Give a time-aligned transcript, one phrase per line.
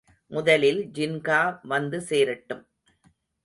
[0.31, 1.41] முதலில் ஜின்கா
[1.63, 2.63] வந்து சேரட்டும்.